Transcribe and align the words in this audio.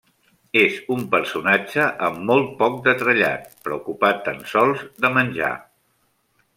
És 0.61 0.77
un 0.95 1.03
personatge 1.11 1.85
amb 2.09 2.23
molt 2.31 2.49
poc 2.63 2.81
de 2.89 2.97
trellat, 3.05 3.47
preocupat 3.69 4.27
tan 4.31 4.45
sols 4.57 4.85
de 5.05 5.17
menjar. 5.21 5.57